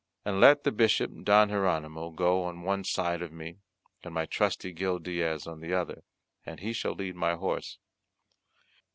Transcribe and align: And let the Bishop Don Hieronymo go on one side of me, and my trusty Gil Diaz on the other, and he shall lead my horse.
And 0.25 0.39
let 0.41 0.63
the 0.63 0.71
Bishop 0.71 1.11
Don 1.25 1.49
Hieronymo 1.49 2.09
go 2.09 2.43
on 2.45 2.63
one 2.63 2.83
side 2.83 3.21
of 3.21 3.31
me, 3.31 3.57
and 4.03 4.11
my 4.15 4.25
trusty 4.25 4.71
Gil 4.73 4.97
Diaz 4.97 5.45
on 5.45 5.59
the 5.59 5.75
other, 5.75 6.01
and 6.43 6.59
he 6.59 6.73
shall 6.73 6.95
lead 6.95 7.13
my 7.15 7.35
horse. 7.35 7.77